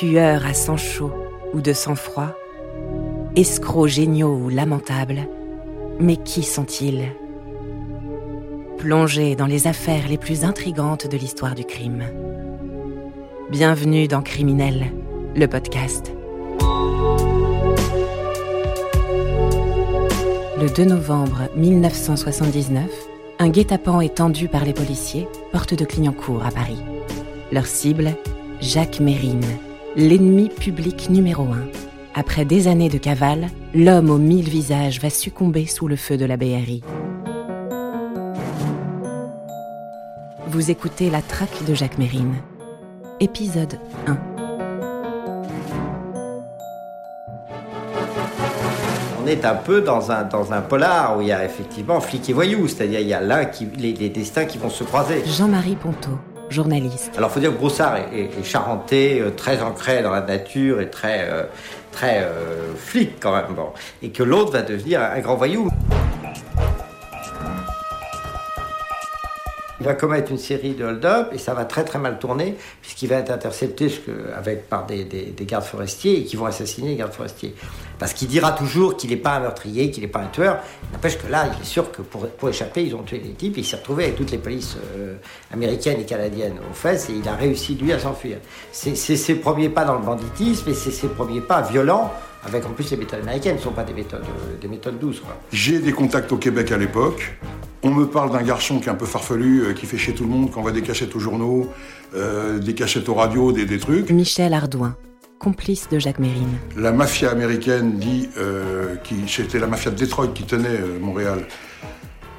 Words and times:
tueurs 0.00 0.46
à 0.46 0.54
sang 0.54 0.78
chaud 0.78 1.12
ou 1.52 1.60
de 1.60 1.74
sang 1.74 1.94
froid, 1.94 2.34
escrocs 3.36 3.88
géniaux 3.88 4.34
ou 4.34 4.48
lamentables, 4.48 5.28
mais 5.98 6.16
qui 6.16 6.42
sont-ils? 6.42 7.12
Plongés 8.78 9.36
dans 9.36 9.44
les 9.44 9.66
affaires 9.66 10.08
les 10.08 10.16
plus 10.16 10.42
intrigantes 10.42 11.06
de 11.06 11.18
l'histoire 11.18 11.54
du 11.54 11.66
crime. 11.66 12.04
Bienvenue 13.50 14.08
dans 14.08 14.22
Criminel, 14.22 14.86
le 15.36 15.46
podcast. 15.46 16.10
Le 20.58 20.74
2 20.74 20.84
novembre 20.86 21.50
1979, 21.56 22.88
un 23.38 23.50
guet-apens 23.50 24.00
est 24.00 24.14
tendu 24.14 24.48
par 24.48 24.64
les 24.64 24.72
policiers, 24.72 25.28
porte 25.52 25.74
de 25.74 25.84
Clignancourt 25.84 26.46
à 26.46 26.50
Paris. 26.50 26.80
Leur 27.52 27.66
cible, 27.66 28.16
Jacques 28.62 29.00
Mérine, 29.00 29.44
l'ennemi 29.96 30.48
public 30.48 31.10
numéro 31.10 31.44
un. 31.44 31.66
Après 32.14 32.44
des 32.44 32.68
années 32.68 32.88
de 32.88 32.98
cavale, 32.98 33.48
l'homme 33.74 34.10
aux 34.10 34.18
mille 34.18 34.48
visages 34.48 35.00
va 35.00 35.10
succomber 35.10 35.66
sous 35.66 35.88
le 35.88 35.96
feu 35.96 36.16
de 36.16 36.24
la 36.24 36.36
BRI. 36.36 36.82
Vous 40.48 40.70
écoutez 40.70 41.10
La 41.10 41.22
traque 41.22 41.64
de 41.66 41.74
Jacques 41.74 41.98
Mérine. 41.98 42.34
Épisode 43.20 43.78
1. 44.06 44.18
On 49.22 49.26
est 49.26 49.44
un 49.44 49.54
peu 49.54 49.80
dans 49.80 50.10
un, 50.10 50.24
dans 50.24 50.52
un 50.52 50.60
polar 50.60 51.18
où 51.18 51.20
il 51.20 51.28
y 51.28 51.32
a 51.32 51.44
effectivement 51.44 52.00
flic 52.00 52.28
et 52.30 52.32
voyou, 52.32 52.66
c'est-à-dire 52.66 53.00
il 53.00 53.08
y 53.08 53.14
a 53.14 53.20
l'un 53.20 53.44
qui, 53.44 53.68
les, 53.76 53.92
les 53.92 54.08
destins 54.08 54.44
qui 54.44 54.58
vont 54.58 54.70
se 54.70 54.82
croiser. 54.82 55.22
Jean-Marie 55.26 55.76
Ponto, 55.76 56.10
Alors, 57.16 57.30
faut 57.30 57.40
dire 57.40 57.52
que 57.52 57.56
Broussard 57.58 57.96
est, 57.96 58.08
est- 58.18 58.38
est 58.40 58.42
charentais, 58.44 59.18
euh, 59.20 59.30
très 59.30 59.62
ancré 59.62 60.02
dans 60.02 60.10
la 60.10 60.20
nature 60.20 60.80
et 60.80 60.90
très, 60.90 61.28
euh, 61.30 61.44
très 61.92 62.22
euh, 62.22 62.74
flic 62.76 63.12
quand 63.20 63.32
même. 63.34 63.46
Et 64.02 64.10
que 64.10 64.22
l'autre 64.22 64.52
va 64.52 64.62
devenir 64.62 65.00
un 65.00 65.20
grand 65.20 65.36
voyou. 65.36 65.68
Il 69.80 69.86
va 69.86 69.94
commettre 69.94 70.30
une 70.30 70.38
série 70.38 70.74
de 70.74 70.84
hold-up 70.84 71.28
et 71.32 71.38
ça 71.38 71.54
va 71.54 71.64
très 71.64 71.84
très 71.84 71.98
mal 71.98 72.18
tourner 72.18 72.54
puisqu'il 72.82 73.08
va 73.08 73.16
être 73.16 73.30
intercepté 73.30 73.90
avec, 74.36 74.68
par 74.68 74.84
des, 74.84 75.04
des- 75.04 75.26
des 75.30 75.44
gardes 75.46 75.64
forestiers 75.64 76.18
et 76.20 76.24
qui 76.24 76.36
vont 76.36 76.44
assassiner 76.44 76.88
les 76.90 76.96
gardes 76.96 77.14
forestiers. 77.14 77.54
Parce 77.98 78.12
qu'il 78.12 78.28
dira 78.28 78.52
toujours 78.52 78.96
qu'il 78.96 79.08
n'est 79.10 79.16
pas 79.16 79.36
un 79.36 79.40
meurtrier, 79.40 79.90
qu'il 79.90 80.02
n'est 80.02 80.08
pas 80.08 80.20
un 80.20 80.26
tueur. 80.28 80.58
N'empêche 80.92 81.16
que 81.18 81.26
là, 81.30 81.46
il 81.56 81.62
est 81.62 81.66
sûr 81.66 81.90
que 81.92 82.02
pour, 82.02 82.26
pour 82.28 82.48
échapper, 82.50 82.82
ils 82.84 82.94
ont 82.94 83.02
tué 83.02 83.18
des 83.18 83.30
types. 83.30 83.56
Il 83.56 83.64
s'est 83.64 83.76
retrouvé 83.76 84.04
avec 84.04 84.16
toutes 84.16 84.30
les 84.30 84.38
polices 84.38 84.76
euh, 84.96 85.16
américaines 85.52 86.00
et 86.00 86.04
canadiennes 86.04 86.58
aux 86.70 86.74
fesses 86.74 87.08
et 87.08 87.14
il 87.14 87.26
a 87.28 87.34
réussi 87.34 87.74
lui 87.74 87.92
à 87.92 87.98
s'enfuir. 87.98 88.36
C'est 88.72 88.94
ses 88.96 89.34
premiers 89.36 89.68
pas 89.70 89.84
dans 89.86 89.94
le 89.98 90.04
banditisme 90.04 90.68
et 90.70 90.74
c'est 90.74 90.90
ses 90.90 91.08
premiers 91.08 91.40
pas 91.40 91.62
violents 91.62 92.10
avec 92.44 92.66
en 92.66 92.70
plus 92.70 92.90
les 92.90 92.96
méthodes 92.96 93.20
américaines 93.20 93.56
ne 93.56 93.60
sont 93.60 93.72
pas 93.72 93.84
des 93.84 93.92
méthodes, 93.92 94.24
euh, 94.24 94.60
des 94.60 94.68
méthodes 94.68 94.98
douces. 94.98 95.20
Quoi. 95.20 95.36
J'ai 95.52 95.78
des 95.78 95.92
contacts 95.92 96.32
au 96.32 96.36
Québec 96.36 96.72
à 96.72 96.78
l'époque. 96.78 97.38
On 97.82 97.90
me 97.90 98.06
parle 98.06 98.32
d'un 98.32 98.42
garçon 98.42 98.78
qui 98.78 98.88
est 98.88 98.92
un 98.92 98.94
peu 98.94 99.06
farfelu, 99.06 99.62
euh, 99.62 99.72
qui 99.72 99.86
fait 99.86 99.96
chier 99.98 100.14
tout 100.14 100.24
le 100.24 100.30
monde, 100.30 100.50
qui 100.50 100.58
envoie 100.58 100.72
des 100.72 100.82
cassettes 100.82 101.14
aux 101.16 101.20
journaux, 101.20 101.68
euh, 102.14 102.58
des 102.58 102.74
cassettes 102.74 103.08
aux 103.08 103.14
radios, 103.14 103.52
des, 103.52 103.64
des 103.64 103.78
trucs. 103.78 104.10
Michel 104.10 104.52
Ardouin, 104.52 104.96
complice 105.38 105.88
de 105.88 105.98
Jacques 105.98 106.18
Mérine. 106.18 106.58
La 106.76 106.92
mafia 106.92 107.30
américaine 107.30 107.98
dit, 107.98 108.28
euh, 108.36 108.96
qui 108.96 109.16
c'était 109.26 109.58
la 109.58 109.66
mafia 109.66 109.90
de 109.90 109.96
Détroit 109.96 110.28
qui 110.28 110.44
tenait 110.44 110.68
euh, 110.68 110.98
Montréal, 111.00 111.46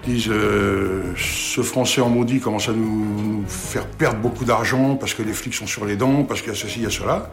disent 0.05 0.29
euh, 0.29 1.13
ce 1.17 1.61
Français 1.61 2.01
en 2.01 2.09
maudit 2.09 2.39
commence 2.39 2.69
à 2.69 2.73
nous, 2.73 3.41
nous 3.41 3.43
faire 3.47 3.87
perdre 3.87 4.19
beaucoup 4.19 4.45
d'argent 4.45 4.95
parce 4.95 5.13
que 5.13 5.23
les 5.23 5.33
flics 5.33 5.55
sont 5.55 5.67
sur 5.67 5.85
les 5.85 5.95
dents, 5.95 6.23
parce 6.23 6.41
qu'il 6.41 6.51
y 6.51 6.55
a 6.55 6.57
ceci, 6.57 6.79
il 6.79 6.83
y 6.83 6.87
a 6.87 6.91
cela. 6.91 7.31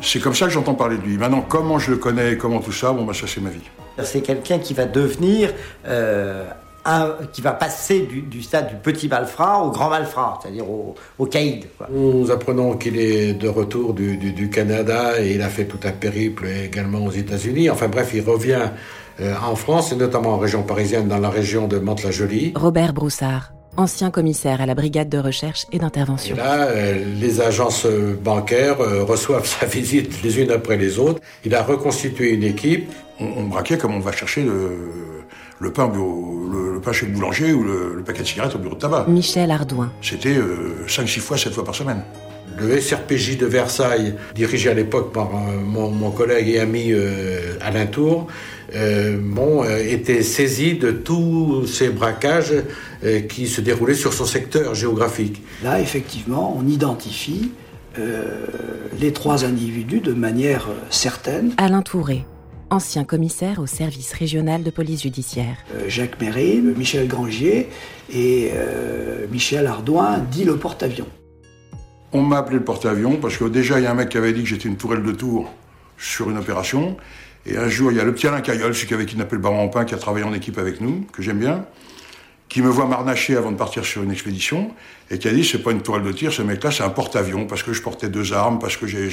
C'est 0.00 0.20
comme 0.20 0.34
ça 0.34 0.46
que 0.46 0.52
j'entends 0.52 0.74
parler 0.74 0.96
de 0.98 1.02
lui. 1.02 1.16
Maintenant, 1.18 1.44
comment 1.48 1.78
je 1.78 1.90
le 1.90 1.96
connais, 1.96 2.36
comment 2.36 2.60
tout 2.60 2.72
ça, 2.72 2.92
bon, 2.92 3.04
bah, 3.04 3.14
ça 3.14 3.26
c'est 3.26 3.40
ma 3.40 3.50
vie. 3.50 3.60
C'est 4.02 4.20
quelqu'un 4.20 4.58
qui 4.58 4.74
va 4.74 4.84
devenir, 4.84 5.52
euh, 5.86 6.44
un- 6.84 7.14
qui 7.32 7.40
va 7.40 7.52
passer 7.52 8.00
du, 8.02 8.20
du 8.22 8.42
stade 8.42 8.68
du 8.68 8.74
petit 8.76 9.08
malfrat 9.08 9.62
au 9.64 9.70
grand 9.70 9.88
malfrat, 9.90 10.38
c'est-à-dire 10.42 10.68
au, 10.70 10.94
au 11.18 11.26
caïd. 11.26 11.64
quoi. 11.76 11.88
Nous 11.90 12.30
apprenons 12.30 12.76
qu'il 12.76 12.96
est 12.98 13.32
de 13.34 13.48
retour 13.48 13.94
du, 13.94 14.16
du- 14.18 14.32
du 14.32 14.50
Canada 14.50 15.20
et 15.20 15.34
il 15.34 15.42
a 15.42 15.48
fait 15.48 15.64
tout 15.64 15.80
un 15.84 15.92
périple 15.92 16.46
également 16.46 17.04
aux 17.04 17.10
États-Unis. 17.10 17.70
Enfin 17.70 17.88
bref, 17.88 18.10
il 18.14 18.20
revient 18.22 18.68
euh, 19.20 19.34
en 19.50 19.56
France 19.56 19.92
et 19.92 19.96
notamment 19.96 20.34
en 20.34 20.38
région 20.38 20.62
parisienne, 20.62 21.08
dans 21.08 21.18
la 21.18 21.30
région 21.30 21.66
de 21.66 21.78
Mantes-la-Jolie. 21.78 22.52
Robert 22.54 22.92
Broussard, 22.92 23.50
ancien 23.76 24.10
commissaire 24.10 24.60
à 24.60 24.66
la 24.66 24.74
brigade 24.74 25.08
de 25.08 25.18
recherche 25.18 25.66
et 25.72 25.76
Et 25.76 25.78
d'intervention. 25.78 26.36
là, 26.36 26.68
euh, 26.68 27.04
les 27.20 27.40
agences 27.40 27.84
euh, 27.86 28.18
bancaires 28.22 28.80
euh, 28.80 29.04
reçoivent 29.04 29.46
sa 29.60 29.66
visite 29.66 30.22
les 30.22 30.40
unes 30.40 30.50
après 30.50 30.76
les 30.76 30.98
autres. 30.98 31.20
Il 31.44 31.54
a 31.54 31.62
reconstitué 31.62 32.30
une 32.32 32.42
équipe. 32.44 32.90
on, 33.20 33.26
on 33.26 33.44
braquait 33.44 33.78
comme 33.78 33.94
on 33.94 34.00
va 34.00 34.12
chercher 34.12 34.42
le, 34.42 34.70
le 35.58 35.72
pain, 35.72 35.84
au 35.84 35.88
bureau- 35.90 36.48
le, 36.52 36.74
le 36.74 36.80
pain 36.80 36.92
chez 36.92 37.06
le 37.06 37.12
boulanger 37.12 37.52
ou 37.52 37.62
le, 37.64 37.94
le 37.96 38.02
paquet 38.04 38.22
de 38.22 38.28
cigarettes 38.28 38.54
au 38.54 38.58
bureau 38.58 38.74
de 38.74 38.80
tabac. 38.80 39.06
Michel 39.08 39.50
Ardouin, 39.50 39.90
C'était 40.02 40.36
5-6 40.86 41.20
fois, 41.20 41.36
7 41.36 41.52
fois 41.52 41.64
par 41.64 41.74
semaine. 41.74 42.02
Le 42.58 42.80
SRPJ 42.80 43.36
de 43.38 43.46
Versailles, 43.46 44.14
dirigé 44.34 44.70
à 44.70 44.74
l'époque 44.74 45.12
par 45.12 45.30
euh, 45.34 45.58
mon, 45.62 45.90
mon 45.90 46.10
collègue 46.10 46.48
et 46.48 46.58
ami 46.58 46.92
euh, 46.92 47.54
Alain 47.60 47.86
Tour, 47.86 48.28
euh, 48.74 49.16
bon, 49.20 49.62
euh, 49.62 49.78
était 49.78 50.22
saisi 50.22 50.74
de 50.74 50.90
tous 50.90 51.66
ces 51.66 51.90
braquages 51.90 52.54
euh, 53.04 53.20
qui 53.20 53.46
se 53.46 53.60
déroulaient 53.60 53.94
sur 53.94 54.12
son 54.12 54.24
secteur 54.24 54.74
géographique. 54.74 55.42
Là, 55.62 55.80
effectivement, 55.80 56.56
on 56.58 56.66
identifie 56.66 57.52
euh, 57.98 58.24
les 59.00 59.12
trois 59.12 59.44
individus 59.44 60.00
de 60.00 60.12
manière 60.12 60.68
certaine. 60.90 61.52
Alain 61.58 61.82
Touré, 61.82 62.24
ancien 62.70 63.04
commissaire 63.04 63.58
au 63.60 63.66
service 63.66 64.12
régional 64.12 64.62
de 64.62 64.70
police 64.70 65.02
judiciaire. 65.02 65.56
Euh, 65.74 65.84
Jacques 65.88 66.20
Mérine, 66.20 66.74
Michel 66.76 67.06
Grangier 67.06 67.68
et 68.12 68.50
euh, 68.54 69.26
Michel 69.30 69.66
Ardouin, 69.66 70.18
dit 70.30 70.44
le 70.44 70.56
porte-avions. 70.56 71.06
On 72.12 72.22
m'a 72.22 72.38
appelé 72.38 72.58
le 72.58 72.64
porte-avions 72.64 73.16
parce 73.16 73.36
que 73.36 73.44
déjà, 73.44 73.78
il 73.78 73.84
y 73.84 73.86
a 73.86 73.90
un 73.90 73.94
mec 73.94 74.08
qui 74.10 74.18
avait 74.18 74.32
dit 74.32 74.42
que 74.42 74.48
j'étais 74.48 74.68
une 74.68 74.76
tourelle 74.76 75.02
de 75.02 75.12
tour 75.12 75.52
sur 75.98 76.30
une 76.30 76.38
opération. 76.38 76.96
Et 77.46 77.56
un 77.56 77.68
jour, 77.68 77.92
il 77.92 77.98
y 77.98 78.00
a 78.00 78.04
le 78.04 78.12
petit 78.12 78.26
Alain 78.26 78.40
Caillol, 78.40 78.74
celui 78.74 78.88
qui 78.88 78.94
avait 78.94 79.06
kidnappé 79.06 79.36
le 79.36 79.42
baron 79.42 79.68
pain, 79.68 79.84
qui 79.84 79.94
a 79.94 79.98
travaillé 79.98 80.24
en 80.24 80.34
équipe 80.34 80.58
avec 80.58 80.80
nous, 80.80 81.06
que 81.12 81.22
j'aime 81.22 81.38
bien, 81.38 81.64
qui 82.48 82.62
me 82.62 82.68
voit 82.68 82.86
m'arnacher 82.86 83.36
avant 83.36 83.52
de 83.52 83.56
partir 83.56 83.84
sur 83.84 84.02
une 84.02 84.10
expédition, 84.10 84.72
et 85.10 85.18
qui 85.18 85.28
a 85.28 85.32
dit, 85.32 85.44
c'est 85.44 85.62
pas 85.62 85.70
une 85.70 85.80
tourelle 85.80 86.02
de 86.02 86.10
tir, 86.12 86.32
ce 86.32 86.42
mec-là, 86.42 86.72
c'est 86.72 86.82
un 86.82 86.90
porte-avions, 86.90 87.46
parce 87.46 87.62
que 87.62 87.72
je 87.72 87.82
portais 87.82 88.08
deux 88.08 88.32
armes, 88.32 88.58
parce 88.58 88.76
que 88.76 88.86
j'ai, 88.86 89.08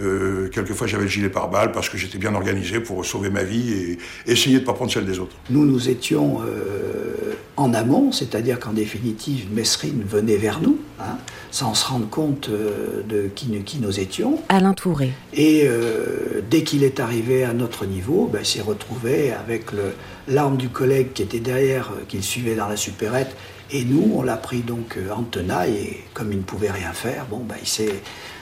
euh, 0.00 0.48
quelquefois 0.48 0.86
j'avais 0.86 1.04
le 1.04 1.08
gilet 1.08 1.28
pare-balles, 1.28 1.72
parce 1.72 1.88
que 1.88 1.96
j'étais 1.96 2.18
bien 2.18 2.34
organisé 2.34 2.78
pour 2.78 3.04
sauver 3.04 3.30
ma 3.30 3.42
vie 3.42 3.72
et 3.72 3.98
essayer 4.30 4.60
de 4.60 4.64
pas 4.64 4.72
prendre 4.72 4.92
celle 4.92 5.06
des 5.06 5.18
autres. 5.18 5.36
Nous, 5.50 5.64
nous 5.64 5.88
étions 5.88 6.40
euh, 6.42 7.34
en 7.56 7.74
amont, 7.74 8.12
c'est-à-dire 8.12 8.60
qu'en 8.60 8.72
définitive, 8.72 9.46
Messrine 9.52 10.04
venait 10.08 10.36
vers 10.36 10.60
nous, 10.60 10.78
hein, 11.00 11.16
sans 11.50 11.74
se 11.74 11.86
rendre 11.86 12.08
compte 12.08 12.48
euh, 12.48 13.02
de 13.08 13.28
qui, 13.34 13.48
qui 13.64 13.78
nous 13.78 13.98
étions. 14.00 14.40
Alain 14.48 14.74
Touré, 14.74 15.12
Et 15.34 15.62
euh, 15.66 16.40
dès 16.50 16.62
qu'il 16.62 16.82
est 16.84 17.00
arrivé 17.00 17.44
à 17.44 17.52
notre 17.52 17.86
niveau, 17.86 18.28
ben, 18.32 18.40
il 18.42 18.46
s'est 18.46 18.60
retrouvé 18.62 19.32
avec 19.32 19.72
le- 19.72 19.92
l'arme 20.28 20.56
du 20.56 20.68
collègue 20.68 21.12
qui 21.14 21.22
était 21.22 21.40
derrière, 21.40 21.90
euh, 21.92 22.02
qu'il 22.08 22.22
suivait 22.22 22.54
dans 22.54 22.68
la 22.68 22.76
supérette. 22.76 23.36
Et 23.70 23.84
nous, 23.84 24.12
on 24.14 24.22
l'a 24.22 24.36
pris 24.36 24.60
donc 24.60 24.96
en 25.14 25.22
tenaille 25.24 25.74
et 25.76 26.04
comme 26.14 26.30
il 26.32 26.38
ne 26.38 26.44
pouvait 26.44 26.70
rien 26.70 26.92
faire, 26.92 27.26
bon, 27.28 27.38
ben, 27.38 27.56
il, 27.60 27.66
s'est- 27.68 28.00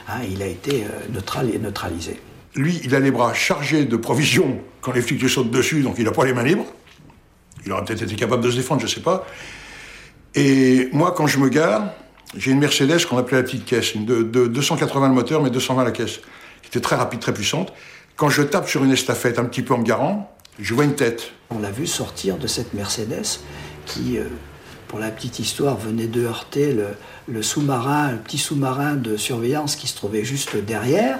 hein, 0.08 0.20
il 0.30 0.42
a 0.42 0.46
été 0.46 0.84
neutral 1.12 1.48
et 1.54 1.58
neutralisé. 1.58 2.20
Lui, 2.54 2.80
il 2.84 2.94
a 2.94 3.00
les 3.00 3.10
bras 3.10 3.32
chargés 3.34 3.84
de 3.86 3.96
provisions 3.96 4.58
quand 4.80 4.92
les 4.92 5.00
flics 5.02 5.20
lui 5.22 5.30
sautent 5.30 5.50
dessus, 5.50 5.80
donc 5.82 5.94
il 5.98 6.04
n'a 6.04 6.12
pas 6.12 6.24
les 6.26 6.34
mains 6.34 6.42
libres. 6.44 6.66
Il 7.66 7.72
aurait 7.72 7.84
peut-être 7.86 8.02
été 8.02 8.14
capable 8.16 8.44
de 8.44 8.50
se 8.50 8.56
défendre, 8.56 8.82
je 8.82 8.86
sais 8.86 9.00
pas. 9.00 9.26
Et 10.34 10.88
moi, 10.92 11.14
quand 11.16 11.26
je 11.26 11.38
me 11.38 11.48
gare, 11.48 11.90
j'ai 12.36 12.50
une 12.50 12.58
Mercedes 12.58 13.04
qu'on 13.08 13.18
appelait 13.18 13.38
la 13.38 13.42
petite 13.42 13.64
caisse, 13.64 13.94
une 13.94 14.04
de, 14.04 14.22
de 14.22 14.46
280 14.46 15.08
le 15.08 15.14
moteur, 15.14 15.42
mais 15.42 15.50
220 15.50 15.84
la 15.84 15.90
caisse, 15.90 16.18
qui 16.62 16.68
était 16.68 16.80
très 16.80 16.96
rapide, 16.96 17.20
très 17.20 17.32
puissante. 17.34 17.72
Quand 18.16 18.28
je 18.28 18.42
tape 18.42 18.68
sur 18.68 18.84
une 18.84 18.92
estafette 18.92 19.38
un 19.38 19.44
petit 19.44 19.62
peu 19.62 19.74
en 19.74 19.78
me 19.78 19.84
garant, 19.84 20.30
je 20.58 20.72
vois 20.74 20.84
une 20.84 20.94
tête. 20.94 21.32
On 21.50 21.58
l'a 21.58 21.70
vu 21.70 21.86
sortir 21.86 22.36
de 22.36 22.46
cette 22.46 22.74
Mercedes 22.74 23.40
qui, 23.86 24.18
euh, 24.18 24.24
pour 24.88 24.98
la 24.98 25.10
petite 25.10 25.38
histoire, 25.38 25.76
venait 25.76 26.06
de 26.06 26.24
heurter 26.24 26.72
le, 26.72 26.86
le 27.28 27.42
sous-marin, 27.42 28.12
le 28.12 28.18
petit 28.18 28.38
sous-marin 28.38 28.94
de 28.94 29.16
surveillance 29.16 29.76
qui 29.76 29.86
se 29.88 29.96
trouvait 29.96 30.24
juste 30.24 30.56
derrière. 30.56 31.18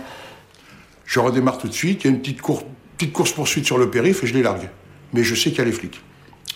Je 1.05 1.21
redémarre 1.21 1.59
tout 1.59 1.69
de 1.69 1.73
suite, 1.75 2.05
il 2.05 2.07
y 2.07 2.11
a 2.11 2.15
une 2.15 2.21
petite, 2.23 2.41
cour- 2.41 2.65
petite 2.97 3.13
course-poursuite 3.13 3.67
sur 3.67 3.77
le 3.79 3.91
périph' 3.91 4.23
et 4.23 4.27
je 4.27 4.35
les 4.35 4.43
largue. 4.43 4.71
Mais 5.13 5.23
je 5.25 5.35
sais 5.35 5.51
qu'il 5.51 5.59
y 5.59 5.63
a 5.63 5.65
les 5.65 5.73
flics. 5.73 6.01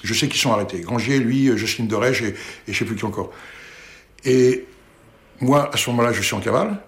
Je 0.02 0.14
sais 0.14 0.28
qu'ils 0.28 0.40
sont 0.40 0.52
arrêtés. 0.52 0.80
Grangier, 0.80 1.18
lui, 1.18 1.48
euh, 1.48 1.56
Jocelyne 1.56 1.88
Dorèche 1.88 2.22
et, 2.22 2.34
et 2.68 2.72
je 2.72 2.78
sais 2.78 2.84
plus 2.84 2.94
qui 2.96 3.04
encore. 3.04 3.30
Et 4.24 4.66
moi, 5.40 5.70
à 5.72 5.76
ce 5.76 5.90
moment-là, 5.90 6.12
je 6.12 6.22
suis 6.22 6.34
en 6.34 6.40
cavale. 6.40 6.78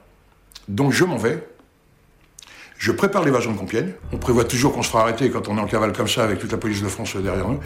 Donc 0.68 0.92
je 0.92 1.04
m'en 1.04 1.16
vais. 1.16 1.46
Je 2.78 2.92
prépare 2.92 3.24
l'évasion 3.24 3.52
de 3.52 3.58
Compiègne. 3.58 3.92
On 4.12 4.16
prévoit 4.16 4.44
toujours 4.44 4.72
qu'on 4.72 4.82
se 4.82 4.88
fera 4.88 5.02
arrêter 5.02 5.28
quand 5.30 5.48
on 5.48 5.58
est 5.58 5.60
en 5.60 5.66
cavale 5.66 5.92
comme 5.92 6.08
ça 6.08 6.24
avec 6.24 6.38
toute 6.38 6.50
la 6.50 6.58
police 6.58 6.82
de 6.82 6.88
France 6.88 7.14
derrière 7.16 7.46
nous. 7.46 7.60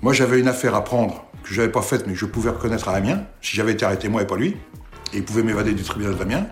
Moi, 0.00 0.12
j'avais 0.12 0.38
une 0.38 0.46
affaire 0.46 0.74
à 0.74 0.84
prendre 0.84 1.24
que 1.42 1.52
je 1.52 1.60
n'avais 1.60 1.72
pas 1.72 1.82
faite 1.82 2.06
mais 2.06 2.12
que 2.12 2.18
je 2.18 2.26
pouvais 2.26 2.50
reconnaître 2.50 2.88
à 2.88 2.92
Amiens, 2.92 3.24
si 3.42 3.56
j'avais 3.56 3.72
été 3.72 3.84
arrêté 3.84 4.08
moi 4.08 4.22
et 4.22 4.26
pas 4.26 4.36
lui. 4.36 4.56
Et 5.12 5.16
il 5.16 5.24
pouvait 5.24 5.42
m'évader 5.42 5.72
du 5.72 5.82
tribunal 5.82 6.14
d'Amiens. 6.14 6.46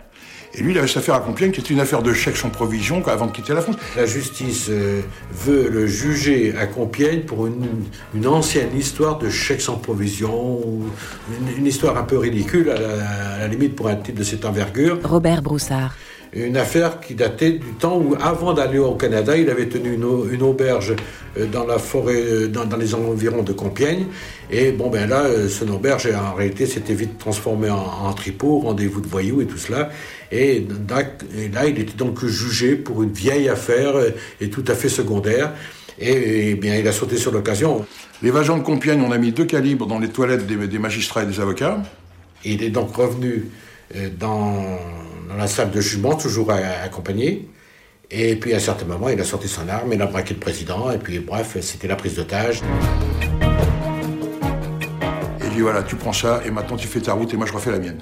Et 0.54 0.62
lui, 0.62 0.72
il 0.72 0.78
avait 0.78 0.88
cette 0.88 0.98
affaire 0.98 1.14
à 1.14 1.20
Compiègne 1.20 1.50
qui 1.50 1.60
était 1.60 1.74
une 1.74 1.80
affaire 1.80 2.02
de 2.02 2.12
chèques 2.12 2.36
sans 2.36 2.50
provision 2.50 3.06
avant 3.06 3.26
de 3.26 3.32
quitter 3.32 3.54
la 3.54 3.60
France. 3.60 3.76
La 3.96 4.06
justice 4.06 4.66
euh, 4.70 5.02
veut 5.32 5.68
le 5.68 5.86
juger 5.86 6.54
à 6.56 6.66
Compiègne 6.66 7.22
pour 7.22 7.46
une, 7.46 8.26
ancienne 8.26 8.76
histoire 8.76 9.18
de 9.18 9.28
chèques 9.28 9.60
sans 9.60 9.76
provision, 9.76 10.60
une, 11.56 11.66
histoire 11.66 11.96
un 11.96 12.02
peu 12.02 12.18
ridicule 12.18 12.70
à 12.70 12.80
la, 12.80 12.88
à 13.34 13.38
la, 13.38 13.48
limite 13.48 13.76
pour 13.76 13.88
un 13.88 13.96
type 13.96 14.16
de 14.16 14.24
cette 14.24 14.44
envergure. 14.44 14.98
Robert 15.04 15.42
Broussard 15.42 15.94
une 16.32 16.56
affaire 16.56 17.00
qui 17.00 17.14
datait 17.14 17.52
du 17.52 17.72
temps 17.78 17.98
où, 17.98 18.14
avant 18.20 18.52
d'aller 18.52 18.78
au 18.78 18.94
Canada, 18.94 19.36
il 19.36 19.48
avait 19.48 19.66
tenu 19.66 19.94
une, 19.94 20.42
auberge 20.42 20.94
euh, 21.36 21.46
dans 21.46 21.64
la 21.64 21.78
forêt, 21.78 22.22
euh, 22.22 22.48
dans, 22.48 22.76
les 22.76 22.94
environs 22.94 23.42
de 23.42 23.52
Compiègne. 23.52 24.06
Et 24.50 24.72
bon, 24.72 24.90
ben 24.90 25.08
là, 25.08 25.22
euh, 25.24 25.48
son 25.48 25.68
auberge, 25.68 26.08
en 26.14 26.34
réalité, 26.34 26.66
s'était 26.66 26.94
vite 26.94 27.18
transformé 27.18 27.70
en, 27.70 28.12
tripot, 28.12 28.60
rendez-vous 28.60 29.00
de 29.00 29.08
voyous 29.08 29.40
et 29.40 29.46
tout 29.46 29.56
cela. 29.56 29.90
Et, 30.30 30.66
là, 31.52 31.66
il 31.66 31.78
était 31.78 31.96
donc 31.96 32.24
jugé 32.26 32.76
pour 32.76 33.02
une 33.02 33.12
vieille 33.12 33.48
affaire 33.48 33.94
et 34.40 34.50
tout 34.50 34.64
à 34.68 34.74
fait 34.74 34.90
secondaire. 34.90 35.52
Et, 35.98 36.54
bien, 36.54 36.76
il 36.76 36.86
a 36.86 36.92
sauté 36.92 37.16
sur 37.16 37.32
l'occasion. 37.32 37.86
L'évasion 38.22 38.58
de 38.58 38.62
Compiègne, 38.62 39.00
on 39.00 39.12
a 39.12 39.18
mis 39.18 39.32
deux 39.32 39.46
calibres 39.46 39.86
dans 39.86 39.98
les 39.98 40.08
toilettes 40.08 40.46
des, 40.46 40.78
magistrats 40.78 41.22
et 41.22 41.26
des 41.26 41.40
avocats. 41.40 41.82
il 42.44 42.62
est 42.62 42.70
donc 42.70 42.94
revenu 42.94 43.46
dans 44.18 44.78
dans 45.28 45.36
la 45.36 45.46
salle 45.46 45.70
de 45.70 45.80
jugement, 45.80 46.14
toujours 46.14 46.50
accompagné. 46.50 47.48
Et 48.10 48.36
puis 48.36 48.54
à 48.54 48.56
un 48.56 48.60
certain 48.60 48.86
moment, 48.86 49.10
il 49.10 49.20
a 49.20 49.24
sorti 49.24 49.48
son 49.48 49.68
arme, 49.68 49.92
il 49.92 50.00
a 50.00 50.06
braqué 50.06 50.32
le 50.32 50.40
président, 50.40 50.90
et 50.90 50.96
puis 50.98 51.18
bref, 51.18 51.58
c'était 51.60 51.86
la 51.86 51.96
prise 51.96 52.14
d'otage. 52.16 52.62
Et 55.40 55.44
il 55.44 55.50
dit 55.50 55.60
voilà, 55.60 55.82
tu 55.82 55.96
prends 55.96 56.14
ça, 56.14 56.40
et 56.46 56.50
maintenant 56.50 56.76
tu 56.76 56.88
fais 56.88 57.00
ta 57.00 57.12
route, 57.12 57.34
et 57.34 57.36
moi 57.36 57.44
je 57.46 57.52
refais 57.52 57.70
la 57.70 57.78
mienne. 57.78 57.98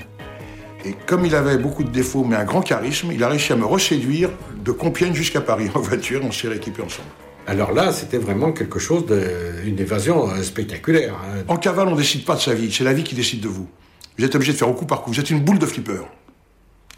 Et 0.84 0.94
comme 1.06 1.26
il 1.26 1.34
avait 1.34 1.58
beaucoup 1.58 1.82
de 1.82 1.90
défauts, 1.90 2.22
mais 2.22 2.36
un 2.36 2.44
grand 2.44 2.60
charisme, 2.60 3.10
il 3.10 3.24
a 3.24 3.28
réussi 3.28 3.52
à 3.52 3.56
me 3.56 3.64
reséduire 3.64 4.30
de 4.64 4.70
Compiègne 4.70 5.14
jusqu'à 5.14 5.40
Paris 5.40 5.68
en 5.74 5.80
voiture, 5.80 6.20
on 6.22 6.30
s'est 6.30 6.46
rééquipés 6.46 6.82
ensemble. 6.82 7.08
Alors 7.48 7.72
là, 7.72 7.92
c'était 7.92 8.18
vraiment 8.18 8.52
quelque 8.52 8.78
chose 8.78 9.04
d'une 9.06 9.78
évasion 9.78 10.30
euh, 10.30 10.42
spectaculaire. 10.42 11.14
Hein. 11.14 11.42
En 11.48 11.56
cavale, 11.56 11.88
on 11.88 11.92
ne 11.92 11.96
décide 11.96 12.24
pas 12.24 12.36
de 12.36 12.40
sa 12.40 12.54
vie, 12.54 12.72
c'est 12.72 12.84
la 12.84 12.92
vie 12.92 13.02
qui 13.02 13.16
décide 13.16 13.40
de 13.40 13.48
vous. 13.48 13.68
Vous 14.16 14.24
êtes 14.24 14.34
obligé 14.36 14.52
de 14.52 14.58
faire 14.58 14.68
au 14.68 14.74
coup 14.74 14.86
par 14.86 15.02
coup, 15.02 15.10
vous 15.10 15.18
êtes 15.18 15.30
une 15.30 15.40
boule 15.40 15.58
de 15.58 15.66
flipper. 15.66 16.04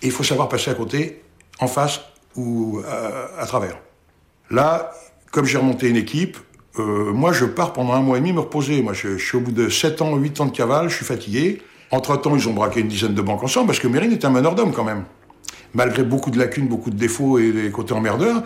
Et 0.02 0.06
il 0.06 0.12
faut 0.12 0.22
savoir 0.22 0.48
passer 0.48 0.70
à 0.70 0.74
côté, 0.74 1.22
en 1.60 1.66
face 1.66 2.00
ou 2.36 2.80
euh, 2.84 3.26
à, 3.38 3.46
travers. 3.46 3.78
Là, 4.50 4.92
comme 5.32 5.44
j'ai 5.44 5.58
remonté 5.58 5.88
une 5.88 5.96
équipe, 5.96 6.38
euh, 6.78 7.12
moi 7.12 7.32
je 7.32 7.44
pars 7.44 7.72
pendant 7.72 7.94
un 7.94 8.00
mois 8.00 8.18
et 8.18 8.20
demi 8.20 8.32
me 8.32 8.40
reposer. 8.40 8.80
Moi 8.82 8.92
je, 8.92 9.18
suis 9.18 9.36
au 9.36 9.40
bout 9.40 9.52
de 9.52 9.68
7 9.68 10.02
ans, 10.02 10.16
8 10.16 10.40
ans 10.40 10.46
de 10.46 10.56
cavale, 10.56 10.88
je 10.88 10.96
suis 10.96 11.04
fatigué. 11.04 11.62
Entre-temps, 11.90 12.36
ils 12.36 12.48
ont 12.48 12.52
braqué 12.52 12.80
une 12.80 12.88
dizaine 12.88 13.14
de 13.14 13.22
banques 13.22 13.42
ensemble 13.42 13.68
parce 13.68 13.80
que 13.80 13.88
Mérine 13.88 14.12
est 14.12 14.24
un 14.24 14.30
meneur 14.30 14.54
d'hommes 14.54 14.72
quand 14.72 14.84
même. 14.84 15.04
Malgré 15.74 16.02
beaucoup 16.02 16.30
de 16.30 16.38
lacunes, 16.38 16.66
beaucoup 16.66 16.90
de 16.90 16.96
défauts 16.96 17.38
et 17.38 17.52
des 17.52 17.70
côtés 17.70 17.92
emmerdeurs, 17.92 18.42